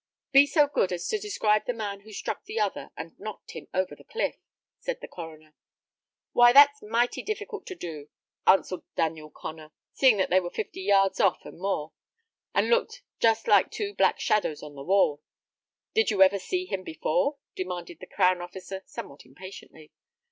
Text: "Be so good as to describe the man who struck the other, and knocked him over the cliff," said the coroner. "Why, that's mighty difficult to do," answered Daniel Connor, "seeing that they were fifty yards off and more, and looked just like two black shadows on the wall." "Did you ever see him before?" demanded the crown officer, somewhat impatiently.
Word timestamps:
"Be 0.31 0.47
so 0.47 0.65
good 0.67 0.91
as 0.91 1.07
to 1.09 1.19
describe 1.19 1.67
the 1.67 1.75
man 1.75 1.99
who 1.99 2.11
struck 2.11 2.45
the 2.45 2.59
other, 2.59 2.89
and 2.97 3.11
knocked 3.19 3.51
him 3.51 3.67
over 3.71 3.95
the 3.95 4.03
cliff," 4.03 4.35
said 4.79 4.99
the 4.99 5.07
coroner. 5.07 5.53
"Why, 6.31 6.53
that's 6.53 6.81
mighty 6.81 7.21
difficult 7.21 7.67
to 7.67 7.75
do," 7.75 8.07
answered 8.47 8.79
Daniel 8.95 9.29
Connor, 9.29 9.71
"seeing 9.93 10.17
that 10.17 10.31
they 10.31 10.39
were 10.39 10.49
fifty 10.49 10.81
yards 10.81 11.19
off 11.19 11.45
and 11.45 11.59
more, 11.59 11.91
and 12.55 12.67
looked 12.71 13.03
just 13.19 13.47
like 13.47 13.69
two 13.69 13.93
black 13.93 14.19
shadows 14.19 14.63
on 14.63 14.73
the 14.73 14.81
wall." 14.81 15.21
"Did 15.93 16.09
you 16.09 16.23
ever 16.23 16.39
see 16.39 16.65
him 16.65 16.81
before?" 16.81 17.37
demanded 17.55 17.99
the 17.99 18.07
crown 18.07 18.41
officer, 18.41 18.81
somewhat 18.87 19.23
impatiently. 19.23 19.91